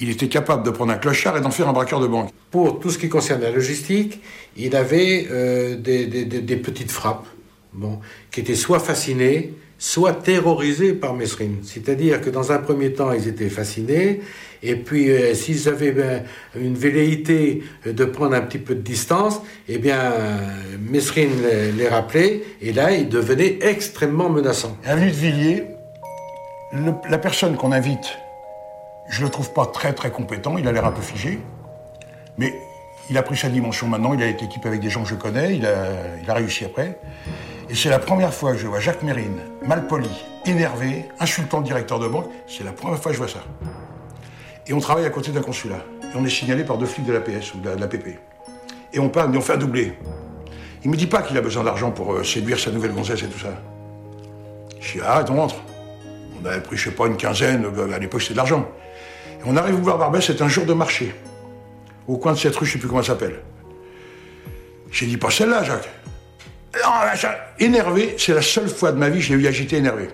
il 0.00 0.10
était 0.10 0.28
capable 0.28 0.62
de 0.62 0.70
prendre 0.70 0.92
un 0.92 0.98
clochard 0.98 1.36
et 1.36 1.40
d'en 1.40 1.50
faire 1.50 1.68
un 1.68 1.72
braqueur 1.72 2.00
de 2.00 2.06
banque. 2.06 2.30
Pour 2.50 2.80
tout 2.80 2.90
ce 2.90 2.98
qui 2.98 3.08
concerne 3.08 3.40
la 3.40 3.50
logistique, 3.50 4.20
il 4.56 4.76
avait 4.76 5.26
euh, 5.30 5.76
des, 5.76 6.06
des, 6.06 6.56
petites 6.56 6.90
frappes 6.90 7.26
bon, 7.72 8.00
qui 8.30 8.40
étaient 8.40 8.54
soit 8.54 8.78
fascinées, 8.78 9.54
soit 9.78 10.14
terrorisés 10.14 10.94
par 10.94 11.14
Mesrine. 11.14 11.58
C'est-à-dire 11.62 12.20
que 12.20 12.30
dans 12.30 12.52
un 12.52 12.58
premier 12.58 12.92
temps, 12.92 13.12
ils 13.12 13.28
étaient 13.28 13.50
fascinés, 13.50 14.20
et 14.62 14.76
puis 14.76 15.10
euh, 15.10 15.34
s'ils 15.34 15.68
avaient 15.68 15.92
ben, 15.92 16.24
une 16.58 16.74
velléité 16.74 17.62
de 17.84 18.04
prendre 18.04 18.34
un 18.34 18.40
petit 18.40 18.58
peu 18.58 18.74
de 18.74 18.80
distance, 18.80 19.40
eh 19.68 19.78
bien, 19.78 20.14
Mesrine 20.80 21.30
les, 21.76 21.88
rappelait, 21.88 22.42
et 22.62 22.72
là, 22.72 22.92
ils 22.92 23.08
devenaient 23.08 23.58
extrêmement 23.60 24.30
menaçants. 24.30 24.76
Avenue 24.84 25.10
de 25.10 25.16
Villiers, 25.16 25.64
la 27.08 27.18
personne 27.18 27.56
qu'on 27.56 27.72
invite, 27.72 28.18
je 29.08 29.22
le 29.22 29.28
trouve 29.28 29.52
pas 29.52 29.66
très 29.66 29.92
très 29.92 30.10
compétent, 30.10 30.56
il 30.58 30.66
a 30.66 30.72
l'air 30.72 30.86
un 30.86 30.92
peu 30.92 31.02
figé, 31.02 31.38
mais 32.38 32.52
il 33.08 33.16
a 33.18 33.22
pris 33.22 33.36
sa 33.36 33.48
dimension 33.48 33.86
maintenant, 33.86 34.14
il 34.14 34.22
a 34.22 34.26
été 34.26 34.46
équipé 34.46 34.68
avec 34.68 34.80
des 34.80 34.90
gens 34.90 35.02
que 35.04 35.08
je 35.08 35.14
connais, 35.14 35.56
il 35.56 35.66
a, 35.66 35.92
il 36.22 36.30
a 36.30 36.34
réussi 36.34 36.64
après. 36.64 36.98
Et 37.68 37.74
c'est 37.74 37.88
la 37.88 37.98
première 37.98 38.32
fois 38.32 38.52
que 38.52 38.58
je 38.58 38.66
vois 38.66 38.78
Jacques 38.78 39.02
Mérine, 39.02 39.40
mal 39.66 39.88
poli, 39.88 40.10
énervé, 40.44 41.06
insultant 41.18 41.58
le 41.58 41.64
directeur 41.64 41.98
de 41.98 42.06
banque. 42.06 42.26
C'est 42.46 42.62
la 42.62 42.72
première 42.72 43.00
fois 43.00 43.10
que 43.10 43.16
je 43.16 43.22
vois 43.22 43.28
ça. 43.28 43.42
Et 44.68 44.72
on 44.72 44.78
travaille 44.78 45.04
à 45.04 45.10
côté 45.10 45.32
d'un 45.32 45.42
consulat. 45.42 45.84
Et 46.02 46.16
on 46.16 46.24
est 46.24 46.30
signalé 46.30 46.62
par 46.62 46.78
deux 46.78 46.86
flics 46.86 47.06
de 47.06 47.12
l'APS 47.12 47.54
ou 47.54 47.58
de 47.58 47.68
la, 47.68 47.88
PP. 47.88 48.18
Et 48.92 49.00
on 49.00 49.08
parle, 49.08 49.30
mais 49.30 49.38
on 49.38 49.40
fait 49.40 49.54
un 49.54 49.58
doublé. 49.58 49.98
Il 50.84 50.90
me 50.90 50.96
dit 50.96 51.08
pas 51.08 51.22
qu'il 51.22 51.36
a 51.36 51.40
besoin 51.40 51.64
d'argent 51.64 51.90
pour 51.90 52.12
euh, 52.12 52.22
séduire 52.22 52.60
sa 52.60 52.70
nouvelle 52.70 52.92
gonzesse 52.92 53.22
et 53.24 53.26
tout 53.26 53.38
ça. 53.38 53.60
Je 54.80 54.92
dis, 54.92 54.98
ah, 55.04 55.24
on 55.28 55.34
rentre. 55.34 55.56
On 56.40 56.46
avait 56.46 56.60
pris, 56.60 56.76
je 56.76 56.84
sais 56.84 56.94
pas, 56.94 57.06
une 57.06 57.16
quinzaine, 57.16 57.64
euh, 57.64 57.92
à 57.92 57.98
l'époque 57.98 58.22
c'était 58.22 58.34
de 58.34 58.38
l'argent. 58.38 58.68
Et 59.40 59.42
on 59.44 59.56
arrive 59.56 59.74
voir 59.74 59.98
Barbès, 59.98 60.24
c'est 60.24 60.40
un 60.40 60.48
jour 60.48 60.66
de 60.66 60.72
marché. 60.72 61.12
Au 62.06 62.16
coin 62.16 62.32
de 62.32 62.38
cette 62.38 62.54
rue, 62.54 62.66
je 62.66 62.74
sais 62.74 62.78
plus 62.78 62.86
comment 62.86 63.00
elle 63.00 63.06
s'appelle. 63.06 63.40
J'ai 64.92 65.06
dit, 65.06 65.16
pas 65.16 65.30
celle-là, 65.30 65.64
Jacques. 65.64 65.88
Énervé, 67.58 68.14
c'est 68.18 68.34
la 68.34 68.42
seule 68.42 68.68
fois 68.68 68.92
de 68.92 68.98
ma 68.98 69.08
vie 69.08 69.18
que 69.18 69.24
je 69.24 69.34
l'ai 69.34 69.44
eu 69.44 69.46
agité 69.46 69.76
énervé. 69.76 70.08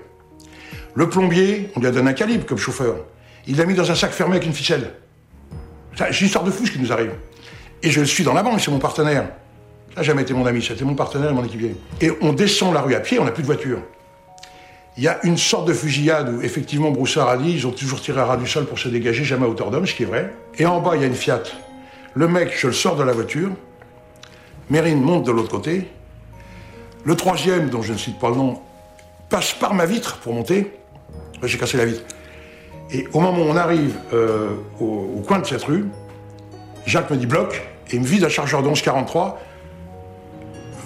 Le 0.95 1.09
plombier, 1.09 1.71
on 1.75 1.81
lui 1.81 1.89
a 1.89 1.91
donné 1.91 2.11
un 2.11 2.15
calibre 2.15 2.45
comme 2.47 2.59
chauffeur. 2.59 2.97
Il 3.47 3.57
l'a 3.57 3.65
mis 3.65 3.75
dans 3.75 3.91
un 3.91 3.95
sac 3.95 4.13
fermé 4.13 4.37
avec 4.37 4.47
une 4.47 4.53
ficelle. 4.53 4.93
C'est 5.97 6.21
une 6.21 6.27
histoire 6.27 6.45
de 6.45 6.51
fou 6.51 6.67
ce 6.67 6.73
qui 6.73 6.79
nous 6.79 6.93
arrive. 6.93 7.13
Et 7.83 7.91
je 7.91 8.03
suis 8.03 8.25
dans 8.25 8.35
la 8.35 8.43
banque, 8.43 8.61
c'est 8.61 8.71
mon 8.71 8.79
partenaire. 8.79 9.29
Ça 9.91 9.97
n'a 9.97 10.03
jamais 10.03 10.23
été 10.23 10.33
mon 10.33 10.47
ami, 10.47 10.63
c'était 10.63 10.85
mon 10.85 10.95
partenaire 10.95 11.31
et 11.31 11.35
mon 11.35 11.45
équipier. 11.45 11.77
Et 12.01 12.11
on 12.21 12.33
descend 12.33 12.73
la 12.73 12.81
rue 12.81 12.95
à 12.95 13.01
pied, 13.01 13.19
on 13.19 13.25
n'a 13.25 13.33
plus 13.33 13.43
de 13.43 13.47
voiture. 13.47 13.79
Il 14.97 15.03
y 15.03 15.09
a 15.09 15.19
une 15.25 15.39
sorte 15.39 15.67
de 15.67 15.73
fusillade 15.73 16.29
où, 16.29 16.43
effectivement, 16.43 16.91
Broussard 16.91 17.29
a 17.29 17.37
dit 17.39 17.51
ils 17.51 17.67
ont 17.67 17.71
toujours 17.73 18.01
tiré 18.01 18.21
à 18.21 18.27
ras 18.27 18.37
du 18.37 18.47
sol 18.47 18.67
pour 18.67 18.79
se 18.79 18.89
dégager, 18.89 19.25
jamais 19.25 19.47
à 19.47 19.49
hauteur 19.49 19.71
d'homme, 19.71 19.87
ce 19.87 19.95
qui 19.95 20.03
est 20.03 20.07
vrai. 20.07 20.33
Et 20.59 20.67
en 20.67 20.81
bas, 20.81 20.93
il 20.95 21.01
y 21.01 21.05
a 21.05 21.07
une 21.07 21.15
Fiat. 21.15 21.43
Le 22.15 22.29
mec, 22.29 22.53
je 22.57 22.67
le 22.67 22.73
sors 22.73 22.97
de 22.97 23.03
la 23.03 23.13
voiture. 23.13 23.51
Mérine 24.71 25.01
monte 25.01 25.27
de 25.27 25.33
l'autre 25.33 25.51
côté. 25.51 25.89
Le 27.05 27.17
troisième, 27.17 27.69
dont 27.69 27.83
je 27.83 27.93
ne 27.93 27.99
cite 27.99 28.19
pas 28.19 28.31
le 28.31 28.37
nom, 28.37 28.61
passe 29.29 29.55
par 29.55 29.75
ma 29.75 29.87
vitre 29.87 30.19
pour 30.19 30.35
monter. 30.35 30.73
J'ai 31.43 31.59
cassé 31.59 31.77
la 31.77 31.87
vitre. 31.87 32.03
Et 32.93 33.09
au 33.13 33.21
moment 33.21 33.39
où 33.39 33.49
on 33.49 33.57
arrive 33.57 33.97
euh, 34.13 34.51
au, 34.79 35.23
coin 35.27 35.41
de 35.41 35.47
cette 35.47 35.65
rue, 35.65 35.87
Jacques 36.87 37.11
me 37.11 37.17
dit 37.17 37.27
bloc 37.27 37.67
et 37.91 37.99
me 37.99 38.05
vide 38.05 38.25
un 38.25 38.29
chargeur 38.29 38.63
de 38.63 38.69
1143, 38.69 39.41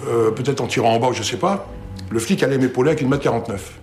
euh, 0.07 0.31
peut-être 0.31 0.61
en 0.61 0.67
tirant 0.67 0.93
en 0.93 0.99
bas, 0.99 1.09
je 1.11 1.19
ne 1.19 1.23
sais 1.23 1.37
pas. 1.37 1.67
Le 2.09 2.19
flic 2.19 2.41
allait 2.41 2.57
m'épauler 2.57 2.91
avec 2.91 3.01
une 3.01 3.09
mètre 3.09 3.23
49. 3.23 3.79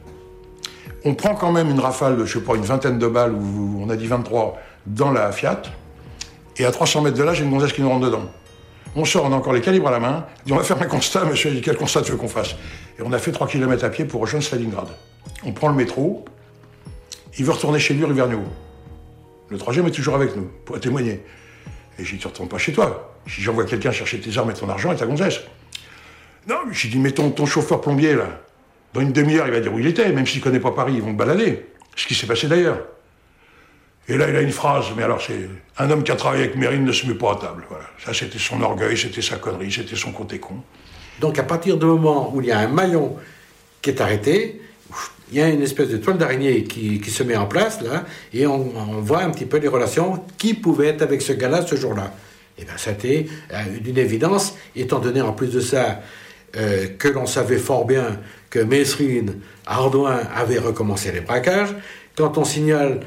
On 1.05 1.15
prend 1.15 1.35
quand 1.35 1.53
même 1.53 1.71
une 1.71 1.81
rafale 1.81 2.17
de, 2.17 2.25
je 2.25 2.39
sais 2.39 2.45
pas, 2.45 2.55
une 2.55 2.63
vingtaine 2.63 2.99
de 2.99 3.07
balles, 3.07 3.35
ou 3.35 3.81
on 3.81 3.91
a 3.91 3.97
dit 3.97 4.07
23, 4.07 4.59
dans 4.87 5.13
la 5.13 5.31
Fiat. 5.31 5.63
Et 6.57 6.65
à 6.65 6.71
300 6.73 7.03
mètres 7.03 7.19
de 7.19 7.23
là, 7.23 7.35
j'ai 7.35 7.45
une 7.45 7.51
gonzesse 7.51 7.73
qui 7.73 7.83
nous 7.83 7.91
rentre 7.91 8.07
dedans. 8.07 8.25
On 8.97 9.05
sort, 9.05 9.25
on 9.25 9.33
a 9.33 9.37
encore 9.37 9.53
les 9.53 9.61
calibres 9.61 9.89
à 9.89 9.91
la 9.91 10.01
main. 10.01 10.27
on 10.51 10.57
va 10.57 10.63
faire 10.63 10.81
un 10.81 10.87
constat, 10.87 11.25
monsieur. 11.25 11.51
Il 11.51 11.57
dit, 11.57 11.63
quel 11.63 11.77
constat 11.77 12.03
tu 12.03 12.13
veux 12.13 12.19
qu'on 12.19 12.29
fasse? 12.29 12.55
Et 12.99 13.03
on 13.03 13.13
a 13.13 13.19
fait 13.19 13.33
3 13.33 13.49
km 13.49 13.85
à 13.85 13.91
pied 13.91 14.05
pour 14.05 14.21
rejoindre 14.21 14.45
Stalingrad. 14.45 14.89
On 15.45 15.53
prend 15.53 15.69
le 15.69 15.75
métro. 15.75 16.25
Il 17.37 17.45
veut 17.45 17.53
retourner 17.53 17.81
chez 17.81 17.95
lui, 17.95 18.05
rue 18.05 18.15
Vergniaud. 18.15 18.45
Le 19.51 19.59
troisième 19.59 19.87
est 19.87 19.91
toujours 19.91 20.15
avec 20.15 20.37
nous, 20.37 20.49
pour 20.65 20.79
témoigner. 20.79 21.23
Et 21.99 22.05
j'ai 22.05 22.17
dit, 22.17 22.19
tu 22.19 22.29
retournes 22.29 22.49
pas 22.49 22.59
chez 22.59 22.73
toi. 22.73 23.19
Si 23.27 23.41
j'envoie 23.41 23.65
quelqu'un 23.65 23.91
chercher 23.91 24.21
tes 24.21 24.37
armes 24.39 24.51
et 24.51 24.55
ton 24.55 24.69
argent 24.69 24.93
et 24.93 24.97
ta 24.97 25.07
gonzesse. 25.07 25.41
Non, 26.49 26.57
j'ai 26.71 26.89
dit, 26.89 26.99
mais 26.99 27.11
ton, 27.11 27.31
ton 27.31 27.47
chauffeur 27.47 27.81
plombier, 27.81 28.15
là, 28.15 28.43
dans 28.93 29.01
une 29.01 29.13
demi-heure, 29.13 29.47
il 29.49 29.53
va 29.53 29.61
dire 29.61 29.75
où 29.75 29.79
il 29.79 29.87
était, 29.87 30.13
même 30.13 30.27
s'il 30.27 30.41
connaît 30.41 30.61
pas 30.61 30.71
Paris, 30.71 30.95
ils 30.95 31.03
vont 31.03 31.13
me 31.13 31.19
balader. 31.19 31.67
Ce 31.97 32.07
qui 32.07 32.15
s'est 32.15 32.27
passé 32.27 32.47
d'ailleurs. 32.47 32.79
Et 34.09 34.17
là, 34.19 34.29
il 34.29 34.37
a 34.37 34.43
une 34.43 34.53
phrase, 34.53 34.87
mais 34.97 35.03
alors 35.03 35.23
c'est 35.23 35.49
un 35.79 35.91
homme 35.91 36.03
qui 36.03 36.13
a 36.13 36.17
travaillé 36.17 36.45
avec 36.45 36.57
Mérine 36.57 36.85
ne 36.85 36.93
se 36.93 37.07
met 37.07 37.15
pas 37.15 37.33
à 37.33 37.37
table. 37.37 37.65
Voilà. 37.69 37.85
Ça, 38.05 38.13
c'était 38.13 38.39
son 38.39 38.61
orgueil, 38.61 38.97
c'était 38.97 39.23
sa 39.23 39.37
connerie, 39.37 39.73
c'était 39.73 39.97
son 39.97 40.13
côté 40.13 40.39
con. 40.39 40.57
Donc, 41.21 41.39
à 41.39 41.43
partir 41.43 41.77
du 41.77 41.87
moment 41.87 42.33
où 42.35 42.41
il 42.41 42.49
y 42.49 42.53
a 42.53 42.59
un 42.59 42.69
maillon 42.69 43.17
qui 43.81 43.91
est 43.91 44.01
arrêté, 44.01 44.61
il 45.31 45.39
y 45.39 45.43
a 45.43 45.49
une 45.49 45.63
espèce 45.63 45.89
de 45.89 45.97
toile 45.97 46.19
d'araignée 46.19 46.65
qui, 46.65 47.11
se 47.11 47.23
met 47.23 47.37
en 47.37 47.47
place 47.47 47.81
là, 47.81 48.05
et 48.33 48.47
on, 48.47 49.01
voit 49.01 49.23
un 49.23 49.31
petit 49.31 49.47
peu 49.47 49.57
les 49.57 49.69
relations 49.69 50.23
qui 50.37 50.55
pouvaient 50.55 50.89
être 50.89 51.03
avec 51.03 51.23
ce 51.23 51.33
gars-là 51.33 51.67
ce 51.67 51.77
jour-là. 51.77 52.13
Et 52.57 52.63
eh 52.63 52.65
bien, 52.65 52.75
a 52.87 52.91
été 52.91 53.29
d'une 53.81 53.99
évidence, 53.99 54.55
étant 54.77 55.01
donné 55.01 55.21
en 55.21 55.33
plus 55.33 55.49
de 55.49 55.61
ça 55.61 56.03
euh, 56.57 56.87
que 56.99 57.09
l'on 57.09 57.27
savait 57.27 57.59
fort 57.59 57.85
bien 57.85 58.21
que 58.49 58.61
Mesrine 58.61 59.41
Ardouin 59.67 60.21
avait 60.37 60.61
recommencé 60.61 61.11
les 61.11 61.21
braquages. 61.21 61.75
Quand 62.17 62.39
on 62.39 62.45
signale 62.45 63.01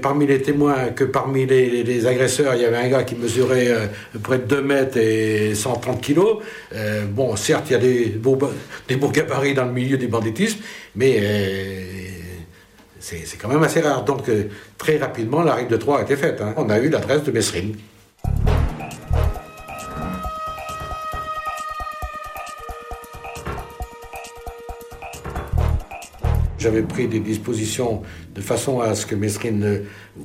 parmi 0.00 0.26
les 0.26 0.42
témoins 0.42 0.90
que 0.90 1.04
parmi 1.04 1.46
les, 1.46 2.06
agresseurs, 2.06 2.54
il 2.54 2.62
y 2.62 2.64
avait 2.64 2.76
un 2.76 2.88
gars 2.88 3.04
qui 3.04 3.14
mesurait 3.14 3.68
euh, 3.68 3.86
près 4.22 4.38
de 4.38 4.44
2 4.44 4.62
mètres 4.62 4.96
et 4.96 5.54
130 5.54 6.00
kilos. 6.00 6.38
Euh, 6.74 7.04
bon, 7.06 7.34
certes, 7.36 7.66
il 7.70 7.72
y 7.72 7.76
a 7.76 7.78
des 7.78 8.06
beaux, 8.06 8.38
des 8.88 8.96
beaux 8.96 9.10
gabarits 9.10 9.54
dans 9.54 9.64
le 9.64 9.72
milieu 9.72 9.96
du 9.96 10.08
banditisme, 10.08 10.58
mais 10.96 11.18
euh, 11.20 11.82
c'est 12.98 13.38
quand 13.40 13.48
même 13.48 13.62
assez 13.62 13.80
rare. 13.80 14.04
Donc, 14.04 14.30
très 14.78 14.96
rapidement, 14.96 15.42
la 15.42 15.54
règle 15.54 15.70
de 15.70 15.76
3 15.76 16.00
a 16.00 16.02
été 16.02 16.16
faite. 16.16 16.40
Hein. 16.40 16.54
On 16.56 16.70
a 16.70 16.78
eu 16.78 16.88
l'adresse 16.88 17.22
de 17.22 17.30
Messrine. 17.30 17.74
J'avais 26.64 26.80
pris 26.80 27.08
des 27.08 27.20
dispositions 27.20 28.00
de 28.34 28.40
façon 28.40 28.80
à 28.80 28.94
ce 28.94 29.04
que 29.04 29.14
Mesrine 29.14 29.82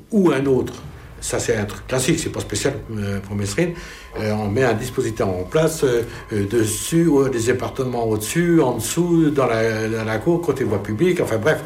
ou 0.09 0.31
un 0.31 0.45
autre, 0.45 0.71
ça 1.19 1.37
c'est 1.37 1.57
un 1.57 1.65
truc 1.65 1.85
classique, 1.85 2.17
c'est 2.17 2.31
pas 2.31 2.39
spécial 2.39 2.75
euh, 2.97 3.19
pour 3.19 3.35
Mesrine, 3.35 3.73
euh, 4.17 4.31
on 4.31 4.47
met 4.47 4.63
un 4.63 4.73
dispositif 4.73 5.19
en 5.25 5.43
place 5.43 5.83
euh, 5.83 6.03
dessus, 6.31 7.09
des 7.33 7.41
départements 7.41 8.05
au-dessus, 8.05 8.61
en 8.61 8.75
dessous, 8.75 9.31
dans 9.31 9.47
la, 9.47 10.17
cour, 10.19 10.39
côté 10.39 10.63
voie 10.63 10.81
publique, 10.81 11.19
enfin 11.19 11.39
bref, 11.39 11.61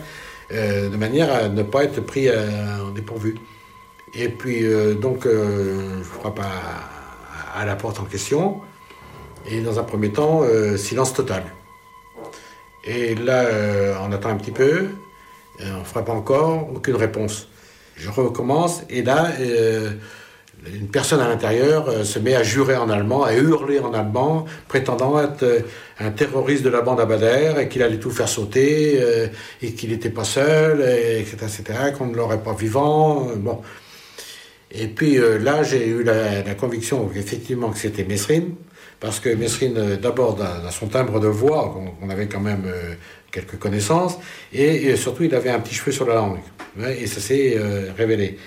de 0.49 0.97
manière 0.97 1.31
à 1.31 1.49
ne 1.49 1.61
pas 1.61 1.83
être 1.83 2.01
pris 2.01 2.27
en 2.31 2.89
dépourvu. 2.95 3.35
Et 4.15 4.29
puis, 4.29 4.63
donc, 4.99 5.25
je 5.25 6.17
crois 6.17 6.33
pas 6.33 6.51
à 7.55 7.63
la 7.63 7.75
porte 7.75 7.99
en 7.99 8.05
question. 8.05 8.61
Et 9.47 9.61
dans 9.61 9.77
un 9.77 9.83
premier 9.83 10.09
temps, 10.09 10.41
silence 10.77 11.13
total. 11.13 11.43
Et 12.85 13.15
là, 13.15 13.45
on 14.05 14.11
attend 14.11 14.29
un 14.29 14.35
petit 14.35 14.51
peu, 14.51 14.87
on 15.61 15.79
ne 15.79 15.83
fera 15.83 16.03
pas 16.03 16.13
encore, 16.13 16.69
aucune 16.73 16.95
réponse. 16.95 17.47
Je 17.95 18.09
recommence, 18.09 18.83
et 18.89 19.03
là, 19.03 19.31
euh, 19.39 19.91
une 20.65 20.87
personne 20.87 21.19
à 21.19 21.27
l'intérieur 21.27 21.87
euh, 21.89 22.03
se 22.03 22.17
met 22.19 22.35
à 22.35 22.43
jurer 22.43 22.75
en 22.75 22.89
allemand, 22.89 23.23
à 23.23 23.33
hurler 23.33 23.79
en 23.79 23.93
allemand, 23.93 24.45
prétendant 24.67 25.21
être 25.21 25.43
euh, 25.43 25.59
un 25.99 26.09
terroriste 26.11 26.63
de 26.63 26.69
la 26.69 26.81
bande 26.81 27.05
Bader 27.07 27.53
et 27.59 27.67
qu'il 27.67 27.83
allait 27.83 27.99
tout 27.99 28.09
faire 28.09 28.27
sauter, 28.27 28.99
et 29.61 29.73
qu'il 29.73 29.91
n'était 29.91 30.09
pas 30.09 30.23
seul, 30.23 30.81
etc., 30.81 31.37
etc., 31.41 31.63
qu'on 31.97 32.07
ne 32.07 32.15
l'aurait 32.15 32.41
pas 32.41 32.53
vivant. 32.53 33.27
bon. 33.35 33.61
Et 34.73 34.87
puis 34.87 35.17
là, 35.17 35.61
j'ai 35.63 35.87
eu 35.87 36.03
la, 36.03 36.55
conviction 36.55 37.09
effectivement 37.15 37.69
que 37.69 37.77
c'était 37.77 38.03
Mesrine, 38.03 38.55
parce 38.99 39.19
que 39.19 39.29
Mesrine, 39.29 39.97
d'abord, 40.01 40.35
dans, 40.35 40.71
son 40.71 40.87
timbre 40.87 41.19
de 41.19 41.27
voix, 41.27 41.77
on, 42.01 42.09
avait 42.09 42.27
quand 42.27 42.39
même 42.39 42.63
quelques 43.33 43.57
connaissances, 43.57 44.17
et, 44.53 44.95
surtout 44.95 45.23
il 45.23 45.35
avait 45.35 45.49
un 45.49 45.59
petit 45.59 45.75
cheveu 45.75 45.91
sur 45.91 46.07
la 46.07 46.15
langue, 46.15 46.39
et 46.97 47.07
ça 47.07 47.19
s'est 47.19 47.55
euh, 47.57 47.91
révélé. 47.97 48.37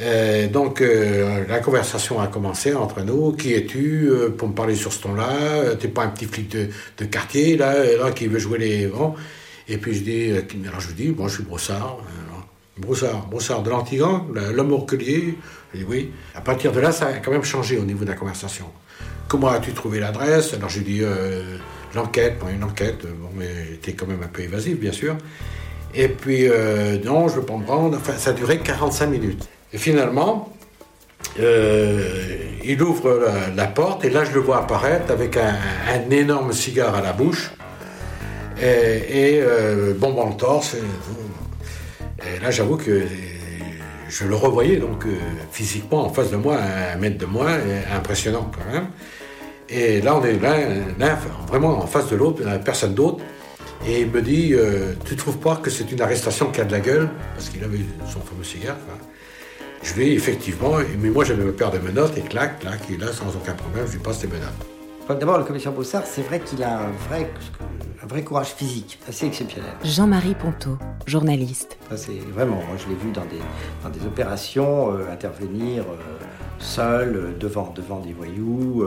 Euh, 0.00 0.48
donc 0.48 0.80
euh, 0.80 1.44
la 1.46 1.58
conversation 1.60 2.18
a 2.18 2.26
commencé 2.26 2.72
entre 2.72 3.02
nous. 3.02 3.32
Qui 3.32 3.52
es-tu 3.52 4.10
pour 4.38 4.48
me 4.48 4.54
parler 4.54 4.74
sur 4.74 4.90
ce 4.92 5.02
ton-là? 5.02 5.76
T'es 5.78 5.88
pas 5.88 6.04
un 6.04 6.08
petit 6.08 6.24
flic 6.24 6.50
de, 6.50 7.04
quartier 7.04 7.58
là, 7.58 7.74
là 7.74 8.10
qui 8.10 8.26
veut 8.26 8.38
jouer 8.38 8.58
les 8.58 8.86
bon. 8.86 9.14
Et 9.68 9.76
puis 9.76 9.94
je 9.94 10.02
dis, 10.02 10.32
alors 10.66 10.80
je 10.80 10.92
dis, 10.92 11.10
bon, 11.10 11.28
je 11.28 11.34
suis 11.34 11.42
Broussard. 11.44 11.98
Broussard, 12.78 13.26
Broussard 13.26 13.62
de 13.62 13.70
l'Antigan, 13.70 14.26
l'homme 14.52 14.72
orquelier. 14.72 15.38
Je 15.72 15.78
dis 15.78 15.84
oui. 15.88 16.12
À 16.34 16.40
partir 16.40 16.72
de 16.72 16.80
là, 16.80 16.92
ça 16.92 17.06
a 17.06 17.12
quand 17.14 17.30
même 17.30 17.44
changé 17.44 17.78
au 17.78 17.84
niveau 17.84 18.04
de 18.04 18.10
la 18.10 18.16
conversation. 18.16 18.66
Comment 19.28 19.48
as-tu 19.48 19.72
trouvé 19.72 20.00
l'adresse? 20.00 20.54
Alors 20.54 20.68
j'ai 20.68 20.80
dit 20.80 21.02
l'enquête, 21.94 22.36
une 22.52 22.64
enquête, 22.64 23.06
bon, 23.06 23.28
mais 23.36 23.48
j'étais 23.70 23.92
quand 23.92 24.06
même 24.06 24.22
un 24.22 24.28
peu 24.28 24.42
évasif, 24.42 24.78
bien 24.78 24.92
sûr. 24.92 25.16
Et 25.94 26.08
puis, 26.08 26.48
euh, 26.48 26.98
non, 27.04 27.28
je 27.28 27.36
veux 27.36 27.42
pas 27.42 27.56
me 27.56 27.64
prendre. 27.64 27.96
Enfin, 27.96 28.14
ça 28.16 28.30
a 28.30 28.32
duré 28.32 28.58
45 28.58 29.06
minutes. 29.06 29.48
Et 29.72 29.78
finalement, 29.78 30.52
euh, 31.38 32.00
il 32.64 32.82
ouvre 32.82 33.28
la, 33.54 33.66
porte 33.66 34.04
et 34.04 34.10
là, 34.10 34.24
je 34.24 34.32
le 34.32 34.40
vois 34.40 34.58
apparaître 34.58 35.10
avec 35.10 35.36
un, 35.36 36.10
énorme 36.10 36.52
cigare 36.52 36.94
à 36.94 37.00
la 37.00 37.12
bouche 37.12 37.52
et, 38.60 38.64
et 38.64 39.40
euh, 39.42 39.94
bonbon 39.96 40.30
le 40.30 40.36
torse. 40.36 40.76
Et, 42.24 42.42
là, 42.42 42.50
j'avoue 42.50 42.76
que 42.76 43.02
je 44.08 44.24
le 44.24 44.34
revoyais 44.34 44.76
donc 44.76 45.06
physiquement 45.50 46.06
en 46.06 46.10
face 46.10 46.30
de 46.30 46.36
moi, 46.36 46.58
un 46.58 46.96
mètre 46.96 47.18
de 47.18 47.26
moi, 47.26 47.50
impressionnant 47.94 48.50
quand 48.54 48.72
même. 48.72 48.88
Et 49.68 50.02
là, 50.02 50.16
on 50.16 50.24
est 50.24 50.38
là, 50.38 51.18
vraiment 51.48 51.82
en 51.82 51.86
face 51.86 52.08
de 52.10 52.16
l'autre, 52.16 52.42
personne 52.64 52.94
d'autre. 52.94 53.22
Et 53.86 54.02
il 54.02 54.10
me 54.10 54.22
dit 54.22 54.52
euh, 54.52 54.94
Tu 55.04 55.16
trouves 55.16 55.38
pas 55.38 55.56
que 55.56 55.70
c'est 55.70 55.90
une 55.90 56.00
arrestation 56.00 56.50
qui 56.50 56.60
a 56.60 56.64
de 56.64 56.72
la 56.72 56.80
gueule? 56.80 57.08
Parce 57.34 57.48
qu'il 57.48 57.64
avait 57.64 57.80
son 58.06 58.20
fameux 58.20 58.44
cigare. 58.44 58.76
Je 59.82 59.94
lui 59.94 60.10
ai 60.10 60.12
effectivement, 60.14 60.76
mais 61.00 61.10
moi 61.10 61.24
j'avais 61.24 61.42
me 61.42 61.52
peur 61.52 61.72
de 61.72 61.78
menottes, 61.78 62.16
et 62.16 62.20
clac, 62.20 62.60
clac, 62.60 62.78
et 62.88 62.96
là, 62.96 63.08
sans 63.12 63.34
aucun 63.34 63.54
problème, 63.54 63.84
je 63.88 63.94
lui 63.94 63.98
passe 63.98 64.20
des 64.20 64.28
menottes. 64.28 65.18
D'abord, 65.18 65.38
le 65.38 65.44
commissaire 65.44 65.72
Boussard, 65.72 66.04
c'est 66.06 66.22
vrai 66.22 66.38
qu'il 66.38 66.62
a 66.62 66.82
un 66.82 66.92
vrai, 67.08 67.28
un 68.02 68.06
vrai 68.06 68.22
courage 68.22 68.48
physique, 68.48 68.98
assez 69.08 69.26
exceptionnel. 69.26 69.70
Jean-Marie 69.84 70.34
Ponto, 70.34 70.78
journaliste. 71.06 71.78
c'est 71.96 72.18
vraiment, 72.32 72.56
moi 72.56 72.76
je 72.76 72.88
l'ai 72.88 72.96
vu 72.96 73.12
dans 73.12 73.24
des, 73.26 73.40
dans 73.82 73.90
des 73.90 74.04
opérations, 74.06 74.92
euh, 74.92 75.12
intervenir 75.12 75.84
euh, 75.84 76.24
seul, 76.58 77.36
devant, 77.38 77.72
devant 77.74 78.00
des 78.00 78.12
voyous 78.12 78.84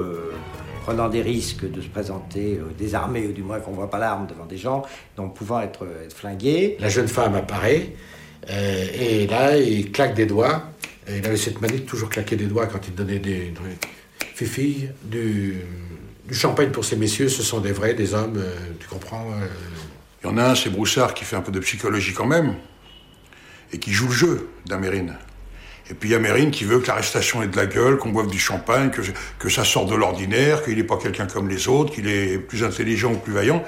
prenant 0.86 1.10
des 1.10 1.24
risques 1.24 1.70
de 1.70 1.82
se 1.82 1.88
présenter 1.88 2.60
euh, 2.60 2.72
désarmé, 2.78 3.26
ou 3.26 3.32
du 3.32 3.42
moins 3.42 3.60
qu'on 3.60 3.72
ne 3.72 3.76
voit 3.76 3.90
pas 3.90 3.98
l'arme 3.98 4.28
devant 4.28 4.46
des 4.46 4.58
gens, 4.58 4.84
donc 5.18 5.34
pouvant 5.34 5.60
être, 5.62 5.88
être 6.06 6.16
flingué. 6.16 6.78
La 6.80 6.90
jeune 6.90 7.08
femme 7.08 7.34
apparaît, 7.34 7.94
euh, 8.52 8.86
et 8.94 9.26
là, 9.26 9.58
il 9.58 9.92
claque 9.92 10.14
des 10.14 10.28
doigts. 10.28 10.62
il 11.10 11.26
avait 11.26 11.38
cette 11.38 11.60
manie 11.60 11.80
de 11.80 11.86
toujours 11.86 12.10
claquer 12.10 12.36
des 12.36 12.46
doigts 12.46 12.68
quand 12.68 12.88
il 12.88 12.94
donnait 12.94 13.18
des, 13.18 13.52
Fifi, 14.36 14.90
du, 15.02 15.62
du, 16.28 16.34
champagne 16.34 16.70
pour 16.70 16.84
ces 16.84 16.98
messieurs, 16.98 17.30
ce 17.30 17.42
sont 17.42 17.62
des 17.62 17.72
vrais, 17.72 17.94
des 17.94 18.14
hommes, 18.14 18.36
euh, 18.36 18.54
tu 18.82 18.86
comprends 18.86 19.26
Il 20.22 20.28
y 20.28 20.30
en 20.30 20.38
a 20.38 20.50
un, 20.50 20.56
c'est 20.56 20.70
Broussard, 20.70 21.14
qui 21.14 21.24
fait 21.24 21.38
un 21.38 21.42
peu 21.42 21.54
de 21.54 21.60
psychologie 21.62 22.12
quand 22.12 22.26
même, 22.26 22.56
et 23.72 23.80
qui 23.80 23.94
joue 23.94 24.08
le 24.08 24.14
jeu 24.14 24.50
d'Amérine. 24.66 25.16
Et 25.90 25.94
puis 25.94 26.10
il 26.10 26.12
y 26.12 26.16
a 26.16 26.20
Mérine 26.20 26.52
qui 26.52 26.66
veut 26.66 26.80
que 26.80 26.88
l'arrestation 26.88 27.44
ait 27.44 27.48
de 27.48 27.56
la 27.56 27.66
gueule, 27.66 27.98
qu'on 27.98 28.10
boive 28.10 28.28
du 28.28 28.38
champagne, 28.38 28.90
que, 28.90 29.04
que 29.40 29.48
ça 29.48 29.64
sorte 29.64 29.90
de 29.90 29.96
l'ordinaire, 29.96 30.66
qu'il 30.66 30.76
n'est 30.76 30.84
pas 30.84 30.98
quelqu'un 30.98 31.28
comme 31.28 31.48
les 31.48 31.70
autres, 31.70 31.94
qu'il 31.94 32.10
est 32.10 32.38
plus 32.38 32.66
intelligent 32.66 33.14
ou 33.14 33.18
plus 33.18 33.32
vaillant. 33.32 33.64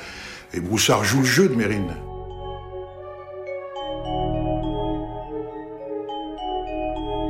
Et 0.53 0.59
Broussard 0.59 1.05
joue 1.05 1.19
le 1.19 1.25
jeu 1.25 1.47
de 1.47 1.55
Mérine. 1.55 1.95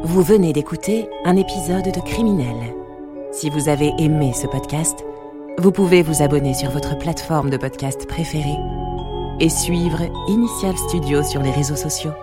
Vous 0.03 0.23
venez 0.23 0.53
d'écouter 0.53 1.07
un 1.23 1.35
épisode 1.35 1.93
de 1.93 2.01
Criminel. 2.01 2.76
Si 3.39 3.51
vous 3.51 3.69
avez 3.69 3.93
aimé 3.99 4.33
ce 4.33 4.47
podcast, 4.47 5.05
vous 5.59 5.71
pouvez 5.71 6.01
vous 6.01 6.23
abonner 6.23 6.55
sur 6.55 6.71
votre 6.71 6.97
plateforme 6.97 7.51
de 7.51 7.57
podcast 7.57 8.07
préférée 8.07 8.57
et 9.39 9.47
suivre 9.47 10.01
Initial 10.27 10.75
Studio 10.75 11.21
sur 11.21 11.43
les 11.43 11.51
réseaux 11.51 11.75
sociaux. 11.75 12.13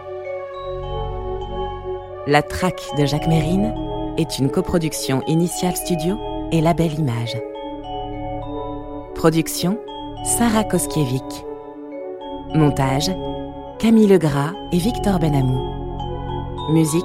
La 2.26 2.42
traque 2.42 2.82
de 2.98 3.06
Jacques 3.06 3.28
Mérine 3.28 3.72
est 4.18 4.40
une 4.40 4.50
coproduction 4.50 5.22
Initial 5.28 5.76
Studio 5.76 6.18
et 6.50 6.60
Label 6.60 6.98
Image. 6.98 7.40
Production 9.14 9.78
Sarah 10.24 10.64
Koskiewicz. 10.64 11.44
Montage 12.56 13.12
Camille 13.78 14.08
Legras 14.08 14.50
et 14.72 14.78
Victor 14.78 15.20
Benamou. 15.20 15.60
Musique 16.72 17.04